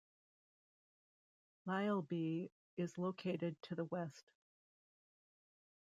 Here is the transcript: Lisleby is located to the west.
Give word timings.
Lisleby 1.67 2.49
is 2.75 2.97
located 2.97 3.55
to 3.61 3.75
the 3.75 3.85
west. 3.85 4.31